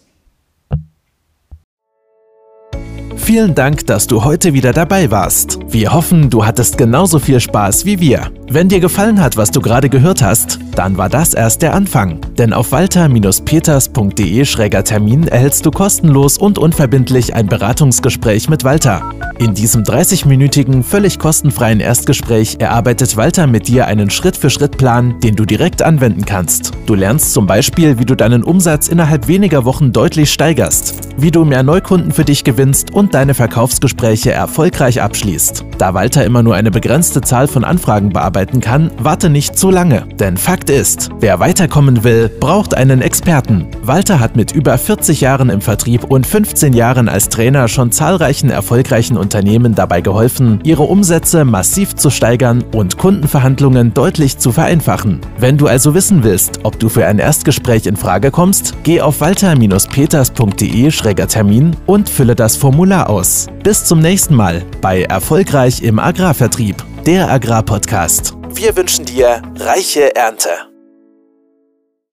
Vielen 3.18 3.54
Dank, 3.54 3.86
dass 3.86 4.06
du 4.06 4.24
heute 4.24 4.54
wieder 4.54 4.72
dabei 4.72 5.10
warst. 5.10 5.58
Wir 5.68 5.92
hoffen, 5.92 6.30
du 6.30 6.46
hattest 6.46 6.78
genauso 6.78 7.18
viel 7.18 7.40
Spaß 7.40 7.84
wie 7.84 8.00
wir. 8.00 8.30
Wenn 8.50 8.70
dir 8.70 8.80
gefallen 8.80 9.20
hat, 9.20 9.36
was 9.36 9.50
du 9.50 9.60
gerade 9.60 9.90
gehört 9.90 10.22
hast, 10.22 10.58
dann 10.74 10.96
war 10.96 11.10
das 11.10 11.34
erst 11.34 11.60
der 11.60 11.74
Anfang. 11.74 12.18
Denn 12.38 12.54
auf 12.54 12.72
walter-peters.de-termin 12.72 15.28
erhältst 15.28 15.66
du 15.66 15.70
kostenlos 15.70 16.38
und 16.38 16.56
unverbindlich 16.56 17.34
ein 17.34 17.46
Beratungsgespräch 17.46 18.48
mit 18.48 18.64
Walter. 18.64 19.02
In 19.38 19.54
diesem 19.54 19.84
30-minütigen, 19.84 20.82
völlig 20.82 21.18
kostenfreien 21.18 21.80
Erstgespräch 21.80 22.56
erarbeitet 22.58 23.16
Walter 23.16 23.46
mit 23.46 23.68
dir 23.68 23.86
einen 23.86 24.10
Schritt-für-Schritt-Plan, 24.10 25.20
den 25.20 25.36
du 25.36 25.44
direkt 25.44 25.82
anwenden 25.82 26.24
kannst. 26.24 26.72
Du 26.86 26.94
lernst 26.94 27.34
zum 27.34 27.46
Beispiel, 27.46 27.98
wie 27.98 28.04
du 28.04 28.16
deinen 28.16 28.42
Umsatz 28.42 28.88
innerhalb 28.88 29.28
weniger 29.28 29.64
Wochen 29.64 29.92
deutlich 29.92 30.32
steigerst, 30.32 30.94
wie 31.18 31.30
du 31.30 31.44
mehr 31.44 31.62
Neukunden 31.62 32.12
für 32.12 32.24
dich 32.24 32.44
gewinnst 32.44 32.94
und 32.94 33.14
deine 33.14 33.34
Verkaufsgespräche 33.34 34.32
erfolgreich 34.32 35.02
abschließt. 35.02 35.64
Da 35.78 35.94
Walter 35.94 36.24
immer 36.24 36.42
nur 36.42 36.56
eine 36.56 36.72
begrenzte 36.72 37.20
Zahl 37.20 37.46
von 37.46 37.62
Anfragen 37.62 38.10
bearbeiten 38.38 38.60
kann, 38.60 38.92
warte 38.98 39.30
nicht 39.30 39.58
zu 39.58 39.70
lange. 39.70 40.04
Denn 40.18 40.36
Fakt 40.36 40.68
ist, 40.70 41.10
wer 41.20 41.38
weiterkommen 41.40 42.04
will, 42.04 42.28
braucht 42.28 42.74
einen 42.74 43.00
Experten. 43.02 43.66
Walter 43.82 44.20
hat 44.20 44.36
mit 44.36 44.52
über 44.52 44.78
40 44.78 45.20
Jahren 45.20 45.50
im 45.50 45.60
Vertrieb 45.60 46.04
und 46.04 46.24
15 46.26 46.72
Jahren 46.72 47.08
als 47.08 47.28
Trainer 47.28 47.66
schon 47.68 47.90
zahlreichen 47.90 48.50
erfolgreichen 48.50 49.16
Unternehmen 49.16 49.74
dabei 49.74 50.02
geholfen, 50.02 50.60
ihre 50.62 50.84
Umsätze 50.84 51.44
massiv 51.44 51.96
zu 51.96 52.10
steigern 52.10 52.62
und 52.74 52.96
Kundenverhandlungen 52.98 53.92
deutlich 53.92 54.38
zu 54.38 54.52
vereinfachen. 54.52 55.18
Wenn 55.38 55.58
du 55.58 55.66
also 55.66 55.94
wissen 55.94 56.22
willst, 56.22 56.60
ob 56.62 56.78
du 56.78 56.88
für 56.88 57.04
ein 57.06 57.18
Erstgespräch 57.18 57.86
in 57.86 57.96
Frage 57.96 58.30
kommst, 58.30 58.74
geh 58.84 59.00
auf 59.00 59.20
walter-peters.de-termin 59.20 61.76
und 61.86 62.08
fülle 62.08 62.36
das 62.36 62.56
Formular 62.56 63.10
aus. 63.10 63.48
Bis 63.64 63.84
zum 63.84 63.98
nächsten 64.00 64.34
Mal 64.34 64.62
bei 64.80 65.02
Erfolgreich 65.02 65.82
im 65.82 65.98
Agrarvertrieb, 65.98 66.76
der 67.08 67.30
Agrarpodcast. 67.30 68.34
Wir 68.50 68.76
wünschen 68.76 69.06
dir 69.06 69.40
reiche 69.56 70.14
Ernte. 70.14 70.67